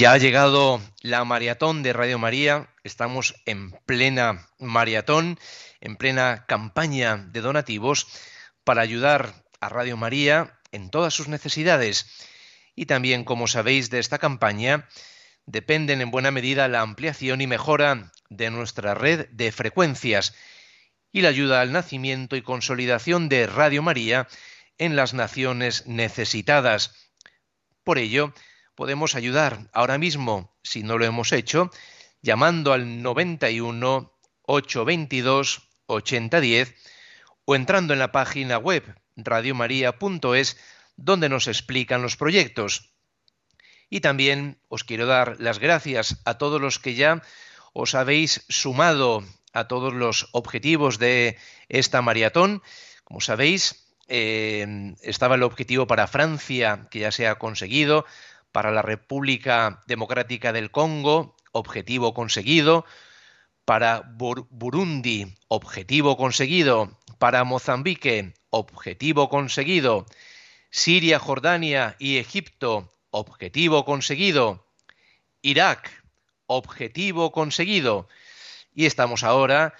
Ya 0.00 0.12
ha 0.12 0.16
llegado 0.16 0.80
la 1.02 1.22
maratón 1.26 1.82
de 1.82 1.92
Radio 1.92 2.18
María, 2.18 2.70
estamos 2.84 3.34
en 3.44 3.72
plena 3.84 4.48
maratón, 4.58 5.38
en 5.82 5.96
plena 5.96 6.46
campaña 6.48 7.18
de 7.18 7.42
donativos 7.42 8.06
para 8.64 8.80
ayudar 8.80 9.44
a 9.60 9.68
Radio 9.68 9.98
María 9.98 10.58
en 10.72 10.88
todas 10.88 11.12
sus 11.12 11.28
necesidades. 11.28 12.06
Y 12.74 12.86
también, 12.86 13.24
como 13.24 13.46
sabéis, 13.46 13.90
de 13.90 13.98
esta 13.98 14.16
campaña 14.16 14.88
dependen 15.44 16.00
en 16.00 16.10
buena 16.10 16.30
medida 16.30 16.66
la 16.66 16.80
ampliación 16.80 17.42
y 17.42 17.46
mejora 17.46 18.10
de 18.30 18.48
nuestra 18.48 18.94
red 18.94 19.28
de 19.32 19.52
frecuencias 19.52 20.34
y 21.12 21.20
la 21.20 21.28
ayuda 21.28 21.60
al 21.60 21.72
nacimiento 21.72 22.36
y 22.36 22.42
consolidación 22.42 23.28
de 23.28 23.46
Radio 23.46 23.82
María 23.82 24.28
en 24.78 24.96
las 24.96 25.12
naciones 25.12 25.86
necesitadas. 25.86 27.12
Por 27.84 27.98
ello, 27.98 28.32
podemos 28.80 29.14
ayudar 29.14 29.68
ahora 29.74 29.98
mismo, 29.98 30.56
si 30.62 30.82
no 30.82 30.96
lo 30.96 31.04
hemos 31.04 31.32
hecho, 31.32 31.70
llamando 32.22 32.72
al 32.72 33.02
91 33.02 34.10
822 34.40 35.68
8010 35.84 36.74
o 37.44 37.56
entrando 37.56 37.92
en 37.92 37.98
la 37.98 38.10
página 38.10 38.56
web 38.56 38.82
radiomaria.es 39.16 40.56
donde 40.96 41.28
nos 41.28 41.46
explican 41.46 42.00
los 42.00 42.16
proyectos. 42.16 42.94
Y 43.90 44.00
también 44.00 44.62
os 44.70 44.82
quiero 44.82 45.04
dar 45.04 45.38
las 45.40 45.58
gracias 45.58 46.22
a 46.24 46.38
todos 46.38 46.58
los 46.58 46.78
que 46.78 46.94
ya 46.94 47.20
os 47.74 47.94
habéis 47.94 48.46
sumado 48.48 49.22
a 49.52 49.68
todos 49.68 49.92
los 49.92 50.30
objetivos 50.32 50.98
de 50.98 51.36
esta 51.68 52.00
maratón. 52.00 52.62
Como 53.04 53.20
sabéis, 53.20 53.90
eh, 54.08 54.94
estaba 55.02 55.34
el 55.34 55.42
objetivo 55.42 55.86
para 55.86 56.06
Francia, 56.06 56.88
que 56.90 57.00
ya 57.00 57.12
se 57.12 57.28
ha 57.28 57.34
conseguido, 57.34 58.06
para 58.52 58.70
la 58.70 58.82
República 58.82 59.82
Democrática 59.86 60.52
del 60.52 60.70
Congo, 60.70 61.36
objetivo 61.52 62.14
conseguido, 62.14 62.84
para 63.64 64.00
Bur 64.00 64.46
Burundi, 64.50 65.34
objetivo 65.48 66.16
conseguido, 66.16 66.98
para 67.18 67.44
Mozambique, 67.44 68.34
objetivo 68.50 69.28
conseguido, 69.28 70.06
Siria, 70.70 71.18
Jordania 71.18 71.96
y 71.98 72.18
Egipto, 72.18 72.92
objetivo 73.10 73.84
conseguido, 73.84 74.66
Irak, 75.42 75.90
objetivo 76.46 77.32
conseguido, 77.32 78.08
y 78.74 78.86
estamos 78.86 79.22
ahora 79.22 79.74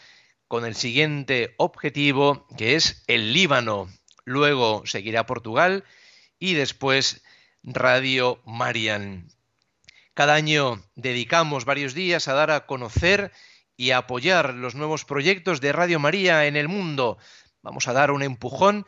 con 0.49 0.65
el 0.65 0.75
siguiente 0.75 1.55
objetivo, 1.59 2.47
que 2.59 2.75
es 2.75 3.05
el 3.07 3.33
Líbano. 3.33 3.89
Luego 4.25 4.83
seguirá 4.85 5.27
Portugal 5.27 5.85
y 6.39 6.55
después 6.55 7.23
Radio 7.62 8.42
Marian. 8.44 9.29
Cada 10.14 10.35
año 10.35 10.83
dedicamos 10.96 11.64
varios 11.64 11.94
días 11.94 12.27
a 12.29 12.35
dar 12.35 12.51
a 12.51 12.66
conocer 12.66 13.33
y 13.77 13.92
a 13.92 13.99
apoyar 13.99 14.55
los 14.55 14.75
nuevos 14.75 15.05
proyectos 15.05 15.61
de 15.61 15.73
Radio 15.73 15.99
María 15.99 16.46
en 16.46 16.57
el 16.57 16.68
mundo. 16.68 17.18
Vamos 17.62 17.88
a 17.88 17.92
dar 17.92 18.11
un 18.11 18.23
empujón 18.23 18.87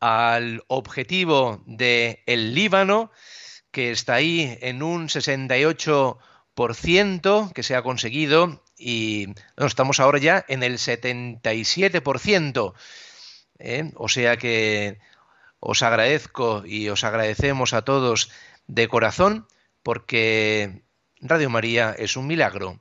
al 0.00 0.64
objetivo 0.68 1.62
de 1.66 2.22
el 2.26 2.54
Líbano, 2.54 3.10
que 3.70 3.90
está 3.90 4.14
ahí 4.14 4.56
en 4.60 4.82
un 4.82 5.08
68% 5.08 7.52
que 7.52 7.62
se 7.62 7.74
ha 7.74 7.82
conseguido 7.82 8.64
y 8.76 9.28
no, 9.56 9.66
estamos 9.66 10.00
ahora 10.00 10.18
ya 10.18 10.44
en 10.48 10.62
el 10.62 10.78
77%. 10.78 12.74
¿eh? 13.58 13.90
O 13.96 14.08
sea 14.08 14.36
que 14.36 14.98
os 15.60 15.82
agradezco 15.82 16.62
y 16.64 16.88
os 16.88 17.04
agradecemos 17.04 17.72
a 17.72 17.82
todos 17.82 18.30
de 18.66 18.88
corazón 18.88 19.46
porque 19.82 20.82
Radio 21.20 21.50
María 21.50 21.94
es 21.98 22.16
un 22.16 22.26
milagro 22.26 22.80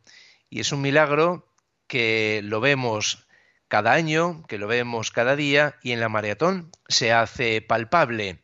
y 0.50 0.60
es 0.60 0.72
un 0.72 0.82
milagro 0.82 1.52
que 1.88 2.42
lo 2.44 2.60
vemos 2.60 3.28
cada 3.68 3.94
año, 3.94 4.44
que 4.48 4.58
lo 4.58 4.68
vemos 4.68 5.12
cada 5.12 5.36
día 5.36 5.76
y 5.82 5.92
en 5.92 6.00
la 6.00 6.10
maratón 6.10 6.72
se 6.88 7.12
hace 7.12 7.62
palpable. 7.62 8.44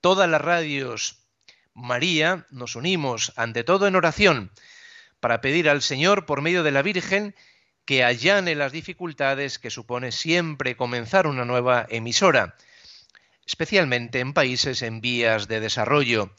Todas 0.00 0.28
las 0.28 0.40
radios 0.40 1.26
María 1.74 2.46
nos 2.50 2.76
unimos 2.76 3.32
ante 3.36 3.64
todo 3.64 3.86
en 3.86 3.96
oración 3.96 4.52
para 5.20 5.40
pedir 5.40 5.68
al 5.68 5.82
Señor 5.82 6.26
por 6.26 6.42
medio 6.42 6.62
de 6.62 6.70
la 6.70 6.82
Virgen 6.82 7.34
que 7.84 8.04
allane 8.04 8.54
las 8.54 8.72
dificultades 8.72 9.58
que 9.58 9.70
supone 9.70 10.12
siempre 10.12 10.76
comenzar 10.76 11.26
una 11.26 11.44
nueva 11.44 11.86
emisora 11.88 12.56
especialmente 13.46 14.20
en 14.20 14.32
países 14.32 14.82
en 14.82 15.00
vías 15.00 15.48
de 15.48 15.60
desarrollo. 15.60 16.34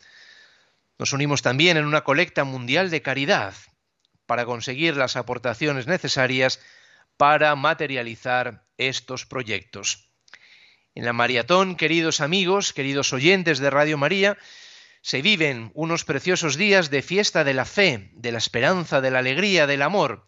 Nos 0.99 1.13
unimos 1.13 1.41
también 1.41 1.77
en 1.77 1.85
una 1.85 2.03
colecta 2.03 2.43
mundial 2.43 2.89
de 2.89 3.01
caridad 3.01 3.53
para 4.25 4.45
conseguir 4.45 4.97
las 4.97 5.15
aportaciones 5.15 5.87
necesarias 5.87 6.59
para 7.15 7.55
materializar 7.55 8.65
estos 8.77 9.25
proyectos. 9.25 10.11
En 10.93 11.05
la 11.05 11.13
maratón, 11.13 11.75
queridos 11.75 12.21
amigos, 12.21 12.73
queridos 12.73 13.13
oyentes 13.13 13.59
de 13.59 13.69
Radio 13.69 13.97
María, 13.97 14.37
se 15.01 15.21
viven 15.21 15.71
unos 15.73 16.03
preciosos 16.03 16.57
días 16.57 16.89
de 16.89 17.01
fiesta 17.01 17.43
de 17.43 17.53
la 17.53 17.65
fe, 17.65 18.09
de 18.13 18.31
la 18.31 18.39
esperanza, 18.39 18.99
de 18.99 19.11
la 19.11 19.19
alegría, 19.19 19.67
del 19.67 19.83
amor, 19.83 20.25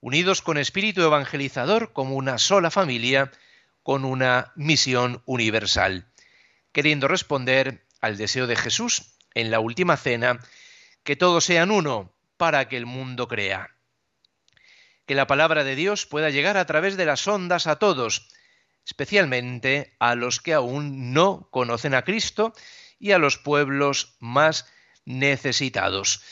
unidos 0.00 0.42
con 0.42 0.58
espíritu 0.58 1.02
evangelizador 1.02 1.92
como 1.92 2.16
una 2.16 2.38
sola 2.38 2.70
familia, 2.70 3.30
con 3.82 4.04
una 4.04 4.52
misión 4.56 5.22
universal, 5.26 6.06
queriendo 6.72 7.08
responder 7.08 7.86
al 8.00 8.16
deseo 8.16 8.46
de 8.46 8.56
Jesús 8.56 9.16
en 9.34 9.50
la 9.50 9.60
última 9.60 9.96
cena 9.96 10.40
que 11.04 11.16
todos 11.16 11.44
sean 11.44 11.70
uno 11.70 12.14
para 12.36 12.68
que 12.68 12.76
el 12.76 12.86
mundo 12.86 13.28
crea. 13.28 13.70
Que 15.06 15.14
la 15.14 15.26
palabra 15.26 15.64
de 15.64 15.74
Dios 15.74 16.06
pueda 16.06 16.30
llegar 16.30 16.56
a 16.56 16.66
través 16.66 16.96
de 16.96 17.06
las 17.06 17.26
ondas 17.26 17.66
a 17.66 17.76
todos, 17.76 18.28
especialmente 18.86 19.94
a 19.98 20.14
los 20.14 20.40
que 20.40 20.54
aún 20.54 21.12
no 21.12 21.48
conocen 21.50 21.94
a 21.94 22.02
Cristo 22.02 22.52
y 22.98 23.12
a 23.12 23.18
los 23.18 23.38
pueblos 23.38 24.16
más 24.20 24.66
necesitados. 25.04 26.22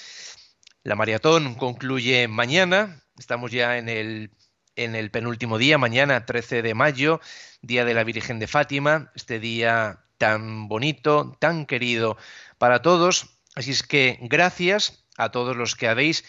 La 0.83 0.95
maratón 0.95 1.57
concluye 1.57 2.27
mañana, 2.29 3.05
estamos 3.19 3.51
ya 3.51 3.77
en 3.77 3.89
el, 3.89 4.31
en 4.77 4.95
el 4.95 5.11
penúltimo 5.11 5.59
día, 5.59 5.79
mañana 5.79 6.27
13 6.27 6.63
de 6.63 6.75
mayo, 6.75 7.21
Día 7.63 7.85
de 7.85 7.95
la 7.95 8.05
Virgen 8.05 8.39
de 8.39 8.47
Fátima, 8.47 9.13
este 9.15 9.41
día 9.41 10.01
tan 10.19 10.69
bonito, 10.69 11.37
tan 11.39 11.67
querido 11.67 12.17
para 12.59 12.83
todos. 12.83 13.39
Así 13.55 13.71
es 13.71 13.83
que 13.83 14.19
gracias 14.23 15.05
a 15.17 15.31
todos 15.31 15.57
los 15.57 15.77
que 15.77 15.89
habéis 15.89 16.25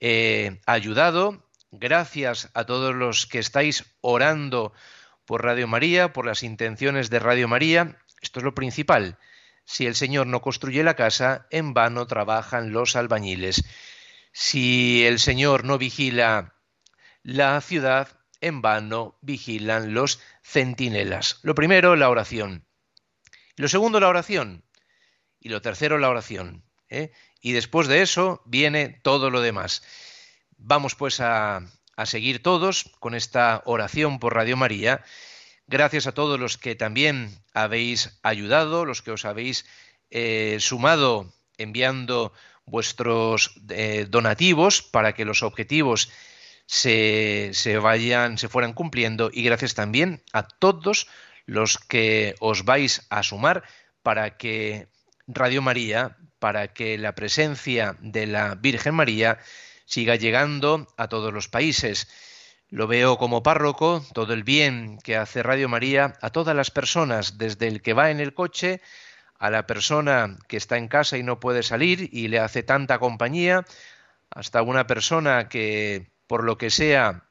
eh, 0.00 0.60
ayudado, 0.66 1.46
gracias 1.70 2.50
a 2.54 2.64
todos 2.64 2.94
los 2.94 3.26
que 3.26 3.38
estáis 3.38 3.84
orando 4.00 4.72
por 5.24 5.44
Radio 5.44 5.68
María, 5.68 6.12
por 6.12 6.26
las 6.26 6.42
intenciones 6.42 7.10
de 7.10 7.18
Radio 7.18 7.48
María. 7.48 7.98
Esto 8.20 8.40
es 8.40 8.44
lo 8.44 8.54
principal. 8.54 9.18
Si 9.64 9.86
el 9.86 9.94
Señor 9.94 10.26
no 10.26 10.40
construye 10.40 10.82
la 10.82 10.94
casa, 10.96 11.46
en 11.50 11.74
vano 11.74 12.06
trabajan 12.06 12.72
los 12.72 12.96
albañiles. 12.96 13.64
Si 14.32 15.06
el 15.06 15.18
Señor 15.18 15.64
no 15.64 15.78
vigila 15.78 16.54
la 17.22 17.60
ciudad, 17.60 18.08
en 18.40 18.62
vano 18.62 19.18
vigilan 19.20 19.94
los 19.94 20.20
centinelas. 20.42 21.38
Lo 21.42 21.54
primero, 21.54 21.96
la 21.96 22.08
oración. 22.08 22.66
Lo 23.56 23.68
segundo, 23.68 24.00
la 24.00 24.08
oración. 24.08 24.64
Y 25.38 25.50
lo 25.50 25.60
tercero, 25.60 25.98
la 25.98 26.08
oración. 26.08 26.64
¿eh? 26.88 27.12
Y 27.40 27.52
después 27.52 27.88
de 27.88 28.02
eso 28.02 28.42
viene 28.46 28.88
todo 28.88 29.30
lo 29.30 29.40
demás. 29.40 29.82
Vamos 30.56 30.94
pues 30.94 31.20
a, 31.20 31.62
seguir 32.04 32.42
todos 32.42 32.90
con 32.98 33.14
esta 33.14 33.62
oración 33.66 34.18
por 34.18 34.34
Radio 34.34 34.56
María 34.56 35.04
Gracias 35.70 36.08
a 36.08 36.12
todos 36.12 36.40
los 36.40 36.58
que 36.58 36.74
también 36.74 37.30
habéis 37.54 38.18
ayudado, 38.24 38.84
los 38.84 39.02
que 39.02 39.12
os 39.12 39.24
habéis 39.24 39.66
eh, 40.10 40.56
sumado 40.58 41.32
enviando 41.58 42.32
vuestros 42.66 43.52
eh, 43.68 44.04
donativos 44.10 44.82
para 44.82 45.12
que 45.12 45.24
los 45.24 45.44
objetivos 45.44 46.10
se, 46.70 47.50
se, 47.52 47.78
vayan, 47.78 48.38
se 48.38 48.48
fueran 48.48 48.74
cumpliendo 48.74 49.28
y 49.32 49.42
gracias 49.42 49.74
también 49.74 50.22
a 50.32 50.46
todos 50.46 51.08
los 51.44 51.78
que 51.78 52.36
os 52.38 52.64
vais 52.64 53.08
a 53.10 53.24
sumar 53.24 53.64
para 54.04 54.36
que 54.36 54.86
Radio 55.26 55.62
María, 55.62 56.16
para 56.38 56.72
que 56.72 56.96
la 56.96 57.16
presencia 57.16 57.96
de 57.98 58.28
la 58.28 58.54
Virgen 58.54 58.94
María 58.94 59.38
siga 59.84 60.14
llegando 60.14 60.86
a 60.96 61.08
todos 61.08 61.34
los 61.34 61.48
países. 61.48 62.06
Lo 62.68 62.86
veo 62.86 63.18
como 63.18 63.42
párroco, 63.42 64.06
todo 64.14 64.32
el 64.32 64.44
bien 64.44 64.98
que 65.02 65.16
hace 65.16 65.42
Radio 65.42 65.68
María 65.68 66.14
a 66.22 66.30
todas 66.30 66.54
las 66.54 66.70
personas, 66.70 67.36
desde 67.36 67.66
el 67.66 67.82
que 67.82 67.94
va 67.94 68.12
en 68.12 68.20
el 68.20 68.32
coche, 68.32 68.80
a 69.40 69.50
la 69.50 69.66
persona 69.66 70.38
que 70.46 70.56
está 70.56 70.78
en 70.78 70.86
casa 70.86 71.18
y 71.18 71.24
no 71.24 71.40
puede 71.40 71.64
salir 71.64 72.08
y 72.12 72.28
le 72.28 72.38
hace 72.38 72.62
tanta 72.62 73.00
compañía, 73.00 73.64
hasta 74.30 74.62
una 74.62 74.86
persona 74.86 75.48
que, 75.48 76.12
por 76.30 76.44
lo 76.44 76.56
que 76.56 76.70
sea, 76.70 77.24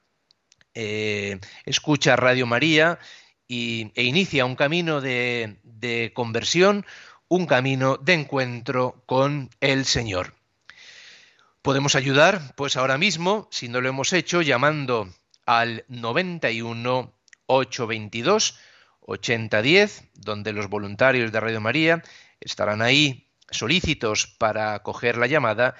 eh, 0.74 1.40
escucha 1.64 2.18
Radio 2.18 2.46
María 2.46 3.00
y, 3.48 3.94
e 3.96 4.04
inicia 4.04 4.44
un 4.44 4.58
camino 4.58 5.00
de, 5.00 5.62
de 5.64 6.12
conversión, 6.14 6.86
un 7.30 7.46
camino 7.46 7.96
de 7.96 8.16
encuentro 8.16 9.02
con 9.06 9.52
el 9.62 9.86
Señor. 9.86 10.36
Podemos 11.62 11.96
ayudar, 11.96 12.54
pues 12.58 12.76
ahora 12.76 12.98
mismo, 12.98 13.48
si 13.52 13.70
no 13.70 13.80
lo 13.80 13.88
hemos 13.88 14.12
hecho, 14.12 14.42
llamando 14.42 15.08
al 15.46 15.86
91 15.88 17.14
822 17.46 18.60
8010, 19.00 20.10
donde 20.16 20.52
los 20.52 20.68
voluntarios 20.68 21.32
de 21.32 21.40
Radio 21.40 21.62
María 21.62 22.04
estarán 22.42 22.82
ahí 22.82 23.30
solícitos 23.50 24.28
para 24.28 24.78
coger 24.80 25.16
la 25.16 25.28
llamada 25.28 25.76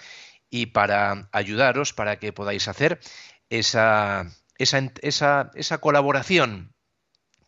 y 0.50 0.68
para 0.68 1.30
ayudaros 1.32 1.94
para 1.94 2.20
que 2.20 2.34
podáis 2.34 2.68
hacer 2.68 3.00
esa, 3.50 4.28
esa, 4.58 4.92
esa, 5.02 5.52
esa 5.54 5.78
colaboración 5.80 6.74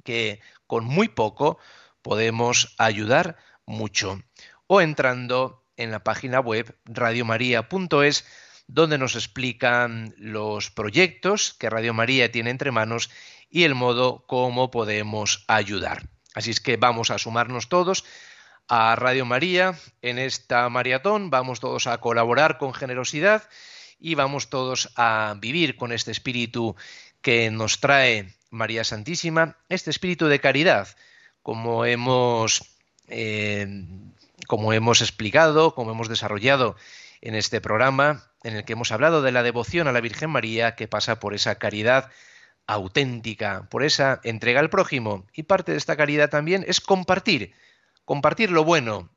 que 0.03 0.39
con 0.67 0.85
muy 0.85 1.07
poco 1.07 1.57
podemos 2.01 2.75
ayudar 2.77 3.37
mucho. 3.65 4.21
O 4.67 4.81
entrando 4.81 5.65
en 5.77 5.91
la 5.91 6.03
página 6.03 6.39
web 6.39 6.77
radiomaria.es 6.85 8.25
donde 8.67 8.97
nos 8.97 9.15
explican 9.15 10.13
los 10.17 10.71
proyectos 10.71 11.53
que 11.53 11.69
Radio 11.69 11.93
María 11.93 12.31
tiene 12.31 12.51
entre 12.51 12.71
manos 12.71 13.09
y 13.49 13.63
el 13.63 13.75
modo 13.75 14.25
como 14.27 14.71
podemos 14.71 15.43
ayudar. 15.47 16.07
Así 16.33 16.51
es 16.51 16.61
que 16.61 16.77
vamos 16.77 17.11
a 17.11 17.17
sumarnos 17.17 17.67
todos 17.67 18.05
a 18.73 18.95
Radio 18.95 19.25
María 19.25 19.75
en 20.01 20.17
esta 20.17 20.69
maratón, 20.69 21.29
vamos 21.29 21.59
todos 21.59 21.87
a 21.87 21.97
colaborar 21.97 22.57
con 22.57 22.73
generosidad 22.73 23.43
y 23.99 24.15
vamos 24.15 24.49
todos 24.49 24.93
a 24.95 25.35
vivir 25.41 25.75
con 25.75 25.91
este 25.91 26.11
espíritu 26.11 26.77
que 27.21 27.51
nos 27.51 27.81
trae 27.81 28.33
María 28.49 28.85
Santísima, 28.85 29.57
este 29.67 29.89
espíritu 29.89 30.27
de 30.27 30.39
caridad, 30.39 30.87
como 31.43 31.83
hemos, 31.83 32.63
eh, 33.09 33.67
como 34.47 34.71
hemos 34.71 35.01
explicado, 35.01 35.75
como 35.75 35.91
hemos 35.91 36.07
desarrollado 36.07 36.77
en 37.19 37.35
este 37.35 37.59
programa, 37.59 38.31
en 38.41 38.55
el 38.55 38.63
que 38.63 38.71
hemos 38.71 38.93
hablado 38.93 39.21
de 39.21 39.33
la 39.33 39.43
devoción 39.43 39.89
a 39.89 39.91
la 39.91 39.99
Virgen 39.99 40.29
María 40.29 40.75
que 40.75 40.87
pasa 40.87 41.19
por 41.19 41.33
esa 41.33 41.55
caridad 41.55 42.09
auténtica, 42.67 43.67
por 43.69 43.83
esa 43.83 44.21
entrega 44.23 44.61
al 44.61 44.69
prójimo. 44.69 45.25
Y 45.33 45.43
parte 45.43 45.73
de 45.73 45.77
esta 45.77 45.97
caridad 45.97 46.29
también 46.29 46.63
es 46.69 46.79
compartir, 46.79 47.53
compartir 48.05 48.51
lo 48.51 48.63
bueno 48.63 49.13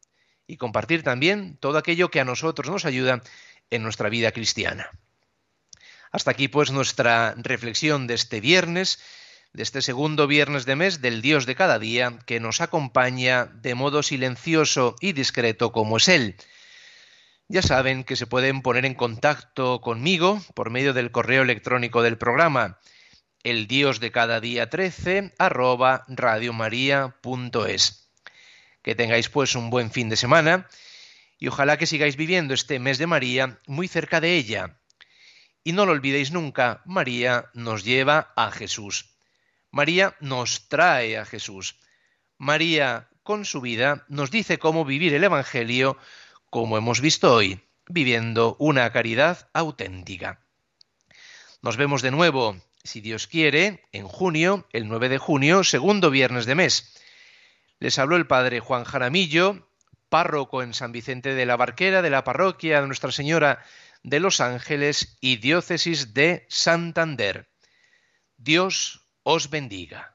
y 0.47 0.57
compartir 0.57 1.03
también 1.03 1.57
todo 1.59 1.79
aquello 1.79 2.11
que 2.11 2.21
a 2.21 2.25
nosotros 2.25 2.71
nos 2.71 2.85
ayuda 2.85 3.23
en 3.71 3.83
nuestra 3.83 4.09
vida 4.09 4.33
cristiana. 4.33 4.91
Hasta 6.13 6.31
aquí 6.31 6.49
pues 6.49 6.71
nuestra 6.71 7.35
reflexión 7.37 8.07
de 8.07 8.15
este 8.15 8.41
viernes, 8.41 9.01
de 9.53 9.63
este 9.63 9.83
segundo 9.83 10.27
viernes 10.27 10.65
de 10.67 10.77
mes 10.77 11.01
del 11.01 11.23
Dios 11.23 11.47
de 11.47 11.55
cada 11.55 11.79
día, 11.79 12.19
que 12.27 12.41
nos 12.41 12.61
acompaña 12.61 13.47
de 13.47 13.75
modo 13.75 14.03
silencioso 14.03 14.97
y 15.01 15.13
discreto 15.13 15.73
como 15.73 15.97
es 15.97 16.09
Él 16.09 16.37
ya 17.49 17.63
saben 17.63 18.05
que 18.05 18.17
se 18.17 18.27
pueden 18.27 18.63
poner 18.63 18.87
en 18.87 18.95
contacto 18.95 19.81
conmigo 19.81 20.41
por 20.55 20.71
medio 20.71 20.95
del 20.95 21.11
correo 21.11 21.43
electrónico 21.43 22.03
del 22.03 22.19
programa, 22.19 22.79
el 23.43 23.67
dios 23.67 24.01
de 24.01 24.11
cada 24.11 24.41
día 24.41 24.71
13 24.71 25.35
arroba 25.39 26.05
radiomaria.es. 26.09 28.04
Que 28.85 28.95
tengáis 28.95 29.29
pues 29.29 29.57
un 29.57 29.71
buen 29.71 29.91
fin 29.91 30.09
de 30.09 30.17
semana 30.17 30.69
y 31.39 31.49
ojalá 31.49 31.77
que 31.77 31.87
sigáis 31.87 32.17
viviendo 32.17 32.55
este 32.55 32.79
mes 32.79 32.99
de 32.99 33.09
María 33.09 33.59
muy 33.67 33.89
cerca 33.89 34.21
de 34.21 34.37
ella. 34.37 34.79
Y 35.65 35.73
no 35.73 35.87
lo 35.87 35.93
olvidéis 35.93 36.31
nunca, 36.31 36.83
María 36.85 37.51
nos 37.55 37.83
lleva 37.85 38.33
a 38.37 38.53
Jesús. 38.53 39.17
María 39.71 40.15
nos 40.21 40.69
trae 40.69 41.19
a 41.19 41.25
Jesús. 41.25 41.81
María, 42.39 43.09
con 43.23 43.45
su 43.45 43.61
vida, 43.61 44.05
nos 44.09 44.31
dice 44.31 44.59
cómo 44.59 44.85
vivir 44.85 45.15
el 45.15 45.25
Evangelio 45.25 45.99
como 46.51 46.79
hemos 46.79 47.01
visto 47.01 47.35
hoy, 47.35 47.61
viviendo 47.89 48.57
una 48.61 48.93
caridad 48.93 49.49
auténtica. 49.53 50.41
Nos 51.63 51.77
vemos 51.77 52.03
de 52.03 52.11
nuevo, 52.11 52.57
si 52.85 53.01
Dios 53.01 53.27
quiere, 53.27 53.83
en 53.91 54.07
junio, 54.07 54.69
el 54.73 54.87
9 54.87 55.09
de 55.09 55.19
junio, 55.19 55.65
segundo 55.65 56.11
viernes 56.11 56.47
de 56.47 56.55
mes. 56.55 56.95
Les 57.85 57.99
habló 57.99 58.17
el 58.17 58.27
padre 58.27 58.61
Juan 58.61 58.85
Jaramillo, 58.85 59.69
párroco 60.09 60.63
en 60.63 60.73
San 60.73 60.91
Vicente 60.91 61.35
de 61.35 61.45
la 61.45 61.59
Barquera 61.59 62.01
de 62.01 62.09
la 62.09 62.25
parroquia 62.25 62.81
de 62.81 62.87
Nuestra 62.87 63.13
Señora 63.13 63.63
de 64.03 64.21
los 64.21 64.41
Ángeles 64.41 65.19
y 65.21 65.37
diócesis 65.37 66.15
de 66.15 66.47
Santander. 66.49 67.51
Dios 68.39 69.07
os 69.23 69.51
bendiga. 69.51 70.14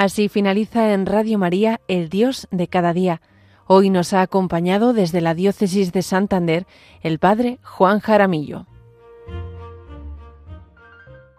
Así 0.00 0.30
finaliza 0.30 0.94
en 0.94 1.04
Radio 1.04 1.36
María 1.36 1.82
El 1.86 2.08
Dios 2.08 2.48
de 2.50 2.68
cada 2.68 2.94
día. 2.94 3.20
Hoy 3.66 3.90
nos 3.90 4.14
ha 4.14 4.22
acompañado 4.22 4.94
desde 4.94 5.20
la 5.20 5.34
diócesis 5.34 5.92
de 5.92 6.00
Santander 6.00 6.66
el 7.02 7.18
padre 7.18 7.58
Juan 7.62 8.00
Jaramillo. 8.00 8.64